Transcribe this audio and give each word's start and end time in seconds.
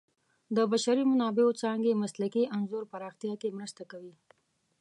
د 0.55 0.57
بشري 0.71 1.03
منابعو 1.11 1.57
څانګې 1.61 1.99
مسلکي 2.03 2.43
انځور 2.55 2.83
پراختیا 2.91 3.33
کې 3.41 3.55
مرسته 3.59 3.83
کوي. 3.91 4.15